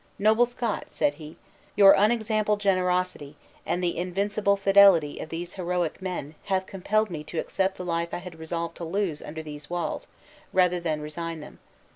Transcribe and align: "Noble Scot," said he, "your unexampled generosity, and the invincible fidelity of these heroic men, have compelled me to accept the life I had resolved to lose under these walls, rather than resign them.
"Noble 0.17 0.47
Scot," 0.47 0.85
said 0.87 1.13
he, 1.21 1.37
"your 1.75 1.91
unexampled 1.93 2.59
generosity, 2.59 3.35
and 3.67 3.83
the 3.83 3.95
invincible 3.95 4.57
fidelity 4.57 5.19
of 5.19 5.29
these 5.29 5.53
heroic 5.53 6.01
men, 6.01 6.33
have 6.45 6.65
compelled 6.65 7.11
me 7.11 7.23
to 7.25 7.37
accept 7.37 7.77
the 7.77 7.85
life 7.85 8.11
I 8.11 8.17
had 8.17 8.39
resolved 8.39 8.75
to 8.77 8.83
lose 8.83 9.21
under 9.21 9.43
these 9.43 9.69
walls, 9.69 10.07
rather 10.53 10.79
than 10.79 11.01
resign 11.01 11.39
them. 11.39 11.59